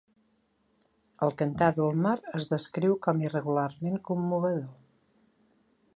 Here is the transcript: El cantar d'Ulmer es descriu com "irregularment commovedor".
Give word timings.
El 1.27 1.33
cantar 1.41 1.67
d'Ulmer 1.79 2.15
es 2.41 2.49
descriu 2.55 2.97
com 3.07 3.23
"irregularment 3.27 4.03
commovedor". 4.11 4.77